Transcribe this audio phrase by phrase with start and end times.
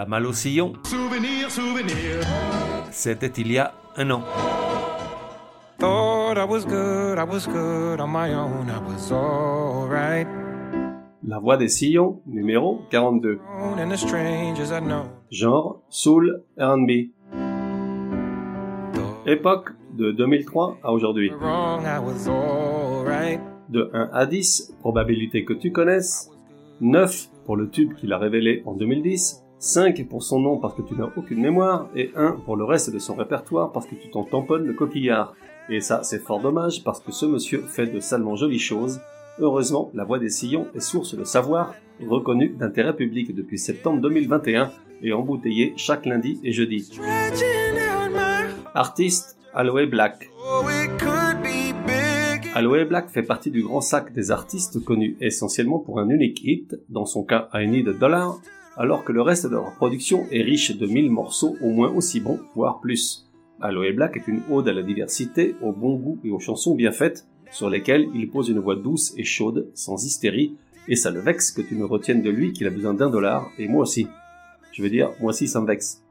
[0.00, 0.72] La malle au sillon.
[0.84, 2.24] Souvenir, souvenir.
[2.90, 4.22] C'était il y a un an.
[5.78, 10.26] Thought I was good, I was good on my own, I was alright.
[11.22, 13.40] La voix des sillons, numéro 42.
[13.76, 15.02] And the strangers I know.
[15.30, 17.10] Genre, soul, R&B.
[19.26, 21.30] Époque, de 2003 à aujourd'hui.
[23.68, 26.30] De 1 à 10, probabilité que tu connaisses.
[26.80, 29.44] 9 pour le tube qu'il a révélé en 2010.
[29.60, 31.88] 5 pour son nom parce que tu n'as aucune mémoire.
[31.94, 35.34] Et 1 pour le reste de son répertoire parce que tu t'en tamponnes le coquillard.
[35.68, 39.00] Et ça, c'est fort dommage parce que ce monsieur fait de salement jolies choses.
[39.38, 44.70] Heureusement, la voix des sillons est source de savoir, reconnue d'intérêt public depuis septembre 2021
[45.02, 46.90] et embouteillée chaque lundi et jeudi.
[48.74, 50.30] Artiste, Aloe Black.
[52.54, 56.76] Aloe Black fait partie du grand sac des artistes connus essentiellement pour un unique hit,
[56.88, 58.40] dans son cas I Need a Dollar,
[58.80, 62.18] alors que le reste de leur production est riche de mille morceaux au moins aussi
[62.18, 63.28] bons, voire plus.
[63.60, 66.90] Aloe Black est une ode à la diversité, au bon goût et aux chansons bien
[66.90, 70.56] faites, sur lesquelles il pose une voix douce et chaude, sans hystérie,
[70.88, 73.50] et ça le vexe que tu ne retiennes de lui qu'il a besoin d'un dollar,
[73.58, 74.08] et moi aussi.
[74.72, 76.02] Je veux dire, moi aussi ça me vexe.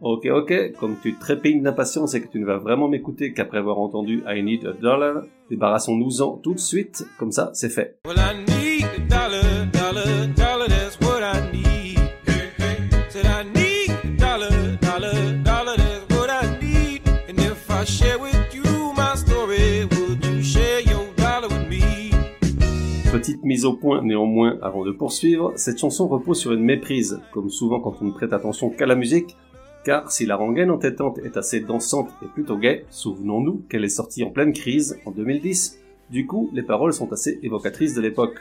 [0.00, 3.78] Ok, ok, comme tu trépignes d'impatience et que tu ne vas vraiment m'écouter qu'après avoir
[3.78, 7.98] entendu I Need a Dollar, débarrassons-nous-en tout de suite, comme ça c'est fait.
[8.06, 9.73] Need a dollar,
[23.64, 27.96] au point néanmoins avant de poursuivre, cette chanson repose sur une méprise, comme souvent quand
[28.00, 29.36] on ne prête attention qu'à la musique,
[29.84, 34.24] car si la rengaine entêtante est assez dansante et plutôt gaie, souvenons-nous qu'elle est sortie
[34.24, 35.78] en pleine crise en 2010,
[36.10, 38.38] du coup les paroles sont assez évocatrices de l'époque.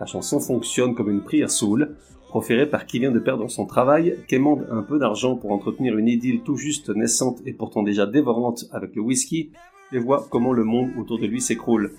[0.00, 1.96] La chanson fonctionne comme une prière soul,
[2.28, 6.08] proférée par qui vient de perdre son travail, quémande un peu d'argent pour entretenir une
[6.08, 9.50] idylle tout juste naissante et pourtant déjà dévorante avec le whisky,
[9.92, 11.92] et voit comment le monde autour de lui s'écroule.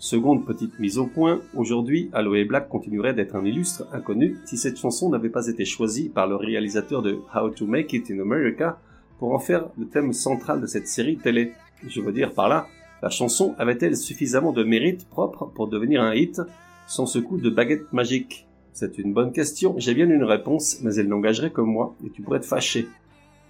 [0.00, 4.78] Seconde petite mise au point, aujourd'hui, Aloe Black continuerait d'être un illustre inconnu si cette
[4.78, 8.78] chanson n'avait pas été choisie par le réalisateur de How to Make It in America
[9.18, 11.52] pour en faire le thème central de cette série télé.
[11.84, 12.68] Je veux dire par là,
[13.02, 16.40] la chanson avait-elle suffisamment de mérite propre pour devenir un hit
[16.86, 18.46] sans ce coup de baguette magique?
[18.72, 22.22] C'est une bonne question, j'ai bien une réponse, mais elle n'engagerait que moi, et tu
[22.22, 22.86] pourrais te fâcher.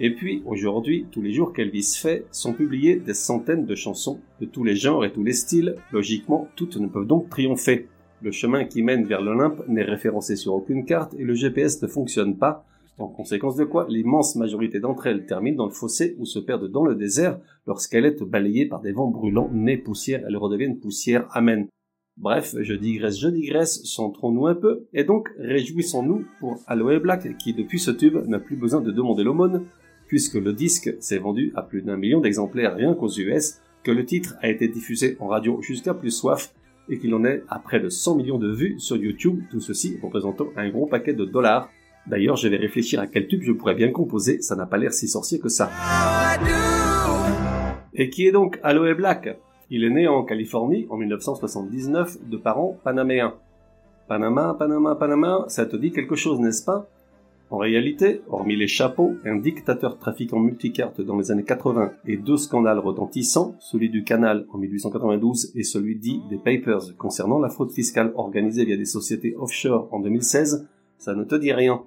[0.00, 4.46] Et puis, aujourd'hui, tous les jours qu'Elvis fait, sont publiées des centaines de chansons de
[4.46, 5.74] tous les genres et tous les styles.
[5.92, 7.88] Logiquement, toutes ne peuvent donc triompher.
[8.22, 11.88] Le chemin qui mène vers l'Olympe n'est référencé sur aucune carte et le GPS ne
[11.88, 12.64] fonctionne pas,
[12.98, 16.70] en conséquence de quoi l'immense majorité d'entre elles terminent dans le fossé ou se perdent
[16.70, 21.28] dans le désert lorsqu'elle est balayée par des vents brûlants, nez poussière, elles redeviennent poussière,
[21.32, 21.68] amen.
[22.16, 27.54] Bref, je digresse, je digresse, centrons-nous un peu, et donc réjouissons-nous pour Aloe Black qui
[27.54, 29.66] depuis ce tube n'a plus besoin de demander l'aumône,
[30.08, 34.04] puisque le disque s'est vendu à plus d'un million d'exemplaires rien qu'aux US, que le
[34.04, 36.52] titre a été diffusé en radio jusqu'à plus soif,
[36.88, 39.98] et qu'il en est à près de 100 millions de vues sur YouTube, tout ceci
[40.02, 41.70] représentant un gros paquet de dollars.
[42.06, 44.92] D'ailleurs, je vais réfléchir à quel tube je pourrais bien composer, ça n'a pas l'air
[44.92, 45.70] si sorcier que ça.
[47.94, 49.38] Et qui est donc Aloe Black?
[49.70, 53.34] Il est né en Californie en 1979 de parents panaméens.
[54.08, 56.88] Panama, Panama, Panama, ça te dit quelque chose, n'est-ce pas?
[57.50, 62.36] En réalité, hormis les chapeaux, un dictateur trafiquant multicartes dans les années 80 et deux
[62.36, 67.72] scandales retentissants, celui du Canal en 1892 et celui dit des Papers concernant la fraude
[67.72, 71.80] fiscale organisée via des sociétés offshore en 2016, ça ne te dit rien.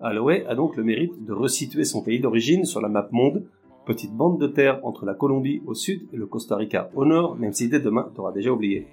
[0.00, 3.42] Aloe a donc le mérite de resituer son pays d'origine sur la map monde,
[3.86, 7.34] petite bande de terre entre la Colombie au sud et le Costa Rica au nord,
[7.36, 8.86] même si dès demain t'auras déjà oublié.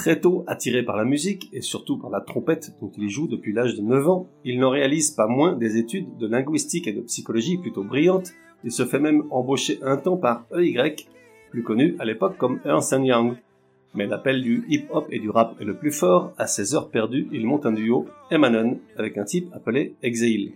[0.00, 3.52] Très tôt attiré par la musique et surtout par la trompette dont il joue depuis
[3.52, 7.02] l'âge de 9 ans, il n'en réalise pas moins des études de linguistique et de
[7.02, 8.32] psychologie plutôt brillantes
[8.64, 10.96] et se fait même embaucher un temps par EY,
[11.50, 13.36] plus connu à l'époque comme Ernst Young.
[13.92, 17.28] Mais l'appel du hip-hop et du rap est le plus fort, à ses heures perdues,
[17.30, 20.52] il monte un duo, Emanon, avec un type appelé Exile.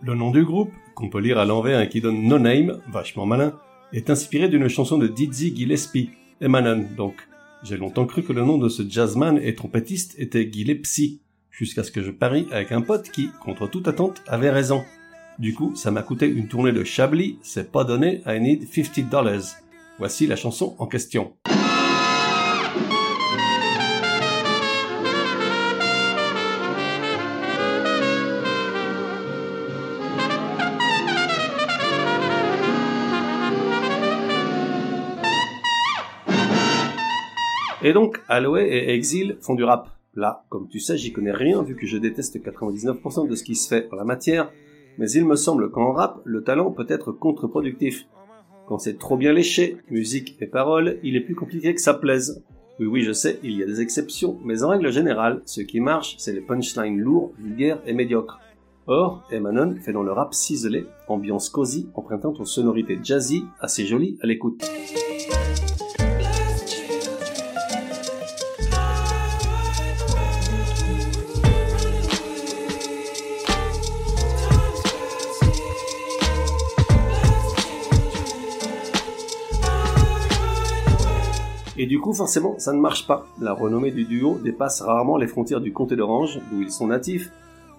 [0.00, 3.26] Le nom du groupe, qu'on peut lire à l'envers et qui donne No Name, vachement
[3.26, 3.52] malin,
[3.92, 6.10] est inspiré d'une chanson de Dizzy Gillespie,
[6.40, 7.16] Emanon donc.
[7.64, 11.90] J'ai longtemps cru que le nom de ce jazzman et trompettiste était Gillespie, jusqu'à ce
[11.90, 14.84] que je parie avec un pote qui, contre toute attente, avait raison.
[15.38, 19.08] Du coup, ça m'a coûté une tournée de Chablis, c'est pas donné, I need 50
[19.08, 19.56] dollars.
[19.98, 21.32] Voici la chanson en question.
[37.84, 39.90] Et donc, Aloe et Exile font du rap.
[40.14, 43.54] Là, comme tu sais, j'y connais rien vu que je déteste 99% de ce qui
[43.54, 44.50] se fait en la matière,
[44.96, 48.06] mais il me semble qu'en rap, le talent peut être contre-productif.
[48.66, 52.42] Quand c'est trop bien léché, musique et paroles, il est plus compliqué que ça plaise.
[52.80, 55.80] Oui, oui, je sais, il y a des exceptions, mais en règle générale, ce qui
[55.80, 58.40] marche, c'est les punchlines lourds, vulgaires et médiocres.
[58.86, 64.16] Or, Emanon fait dans le rap ciselé, ambiance cosy, empruntant aux sonorités jazzy, assez jolies
[64.22, 64.64] à l'écoute.
[82.04, 83.26] Coup, forcément, ça ne marche pas.
[83.40, 87.32] La renommée du duo dépasse rarement les frontières du comté d'Orange, d'où ils sont natifs,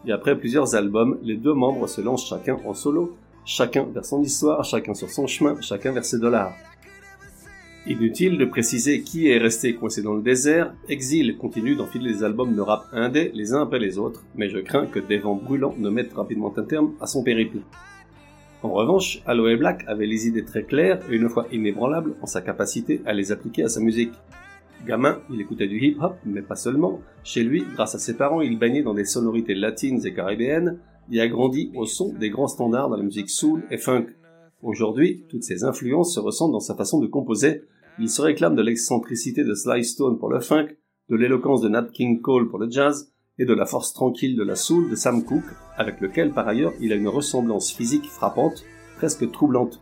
[0.07, 4.23] et après plusieurs albums, les deux membres se lancent chacun en solo, chacun vers son
[4.23, 6.53] histoire, chacun sur son chemin, chacun vers ses dollars.
[7.85, 12.55] Inutile de préciser qui est resté coincé dans le désert, Exil continue d'enfiler les albums
[12.55, 15.75] de rap indé les uns après les autres, mais je crains que des vents brûlants
[15.77, 17.59] ne mettent rapidement un terme à son périple.
[18.65, 22.41] En revanche, Aloe Black avait les idées très claires et une fois inébranlable en sa
[22.41, 24.13] capacité à les appliquer à sa musique.
[24.87, 26.99] Gamin, il écoutait du hip-hop, mais pas seulement.
[27.23, 30.79] Chez lui, grâce à ses parents, il baignait dans des sonorités latines et caribéennes
[31.11, 34.07] et a grandi au son des grands standards de la musique soul et funk.
[34.63, 37.65] Aujourd'hui, toutes ces influences se ressentent dans sa façon de composer.
[37.99, 40.69] Il se réclame de l'excentricité de Sly Stone pour le funk,
[41.09, 44.43] de l'éloquence de Nat King Cole pour le jazz, et de la force tranquille de
[44.43, 45.43] la soul de Sam Cooke,
[45.77, 48.63] avec lequel par ailleurs il a une ressemblance physique frappante,
[48.97, 49.81] presque troublante.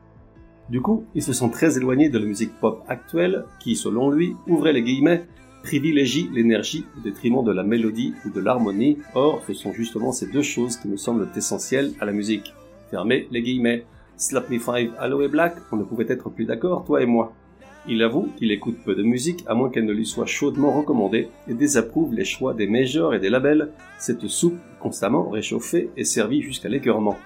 [0.70, 4.36] Du coup, il se sent très éloigné de la musique pop actuelle qui, selon lui,
[4.48, 5.28] ouvrait les guillemets,
[5.62, 8.98] privilégie l'énergie au détriment de la mélodie ou de l'harmonie.
[9.14, 12.54] Or, ce sont justement ces deux choses qui me semblent essentielles à la musique.
[12.92, 13.86] Fermez les guillemets.
[14.16, 17.34] Slap Me Five, Aloe Black, on ne pouvait être plus d'accord, toi et moi.
[17.88, 21.28] Il avoue qu'il écoute peu de musique à moins qu'elle ne lui soit chaudement recommandée
[21.50, 26.42] et désapprouve les choix des majors et des labels, cette soupe constamment réchauffée et servie
[26.42, 27.18] jusqu'à l'écœurement.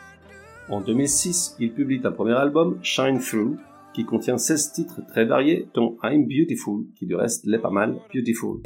[0.70, 3.58] En 2006, il publie un premier album, Shine Through,
[3.94, 7.96] qui contient 16 titres très variés, dont I'm Beautiful, qui du reste l'est pas mal,
[8.14, 8.62] Beautiful.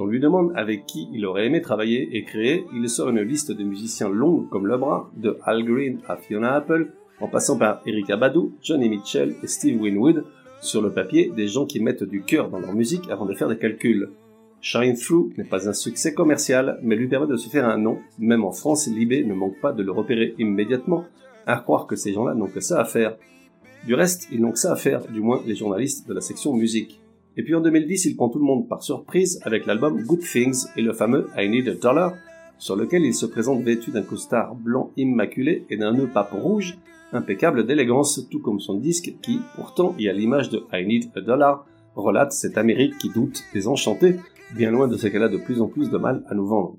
[0.00, 3.52] On lui demande avec qui il aurait aimé travailler et créer, il sort une liste
[3.52, 7.82] de musiciens longue comme le bras, de Al Green à Fiona Apple, en passant par
[7.86, 10.24] Erika Badu, Johnny Mitchell et Steve Winwood,
[10.62, 13.48] sur le papier des gens qui mettent du cœur dans leur musique avant de faire
[13.48, 14.10] des calculs.
[14.62, 17.98] Shine Through n'est pas un succès commercial, mais lui permet de se faire un nom,
[18.18, 21.04] même en France, Libé ne manque pas de le repérer immédiatement,
[21.46, 23.16] à croire que ces gens-là n'ont que ça à faire.
[23.86, 26.54] Du reste, ils n'ont que ça à faire, du moins les journalistes de la section
[26.54, 26.99] musique.
[27.36, 30.66] Et puis en 2010, il prend tout le monde par surprise avec l'album Good Things
[30.76, 32.14] et le fameux I Need a Dollar,
[32.58, 36.78] sur lequel il se présente vêtu d'un costard blanc immaculé et d'un nœud pape rouge,
[37.12, 41.20] impeccable d'élégance, tout comme son disque qui, pourtant, et à l'image de I Need a
[41.20, 44.16] Dollar, relate cette Amérique qui doute, désenchantée,
[44.54, 46.76] bien loin de ce qu'elle a de plus en plus de mal à nous vendre.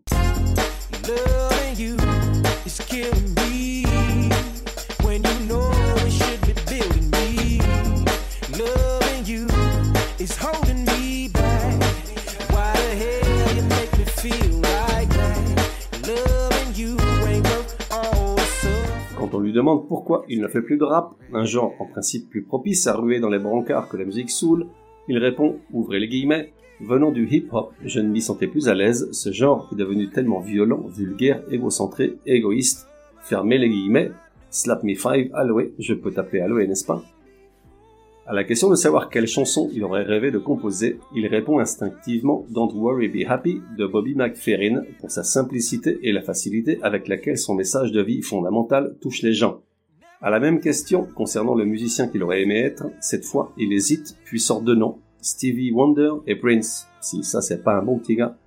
[19.72, 22.96] Demande pourquoi il ne fait plus de rap, un genre en principe plus propice à
[22.96, 24.68] ruer dans les brancards que la musique soul,
[25.08, 26.52] il répond, ouvrez les guillemets,
[26.82, 30.40] venant du hip-hop, je ne m'y sentais plus à l'aise, ce genre est devenu tellement
[30.40, 32.88] violent, vulgaire, égocentré, égoïste,
[33.22, 34.12] fermez les guillemets,
[34.50, 37.04] slap me five, Aloe, je peux t'appeler Aloe, n'est-ce pas?
[38.32, 42.46] À la question de savoir quelle chanson il aurait rêvé de composer, il répond instinctivement
[42.50, 47.38] Don't Worry Be Happy de Bobby McFerrin pour sa simplicité et la facilité avec laquelle
[47.38, 49.64] son message de vie fondamental touche les gens.
[50.22, 54.16] À la même question concernant le musicien qu'il aurait aimé être, cette fois il hésite
[54.24, 56.88] puis sort deux noms, Stevie Wonder et Prince.
[57.02, 58.38] Si ça c'est pas un bon petit gars.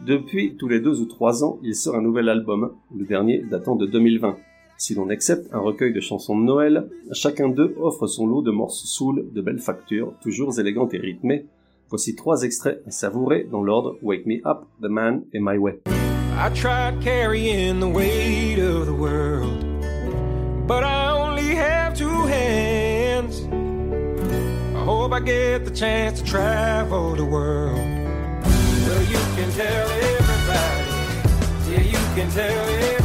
[0.00, 3.74] Depuis tous les deux ou trois ans, il sort un nouvel album, le dernier datant
[3.74, 4.36] de 2020.
[4.82, 8.50] Si l'on accepte un recueil de chansons de Noël, chacun d'eux offre son lot de
[8.50, 11.46] morceaux soul de belle facture, toujours élégantes et rythmées.
[11.88, 15.82] Voici trois extraits à savourer dans l'ordre Wake Me Up, The Man et My Way.
[15.86, 19.64] I tried carrying the weight of the world,
[20.66, 23.46] but I only have two hands.
[24.74, 27.78] I hope I get the chance to travel the world.
[27.78, 30.90] Well, you can tell everybody,
[31.70, 33.01] yeah, you can tell everybody.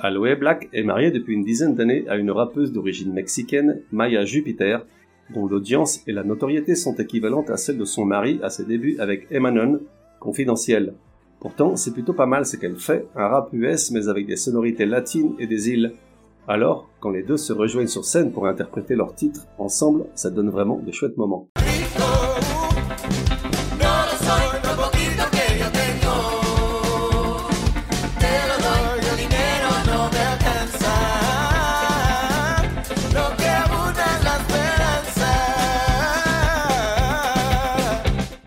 [0.00, 4.84] Aloe Black est mariée depuis une dizaine d'années à une rappeuse d'origine mexicaine, Maya Jupiter,
[5.34, 8.96] dont l'audience et la notoriété sont équivalentes à celles de son mari à ses débuts
[8.98, 9.80] avec Emanon,
[10.20, 10.94] confidentiel.
[11.40, 14.86] Pourtant, c'est plutôt pas mal ce qu'elle fait, un rap US mais avec des sonorités
[14.86, 15.94] latines et des îles.
[16.50, 20.48] Alors, quand les deux se rejoignent sur scène pour interpréter leurs titres ensemble, ça donne
[20.48, 21.50] vraiment de chouettes moments.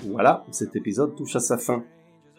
[0.08, 1.84] Voilà, cet épisode touche à sa fin.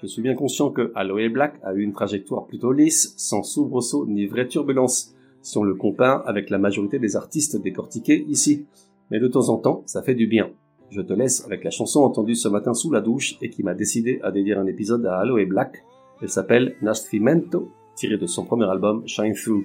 [0.02, 4.06] Je suis bien conscient que Aloe Black a eu une trajectoire plutôt lisse, sans soubresaut
[4.06, 8.66] ni vraie turbulence, si on le compare avec la majorité des artistes décortiqués ici.
[9.10, 10.50] Mais de temps en temps, ça fait du bien.
[10.90, 13.74] Je te laisse avec la chanson entendue ce matin sous la douche et qui m'a
[13.74, 15.84] décidé à dédier un épisode à Aloe Black.
[16.20, 19.64] Elle s'appelle Nascimento, tirée de son premier album Shine Through.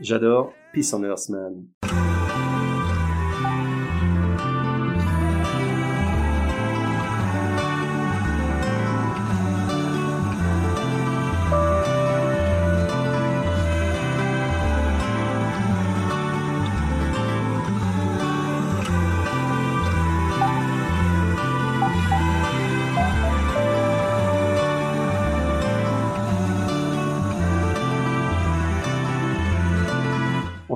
[0.00, 1.79] J'adore Peace on Earth Man.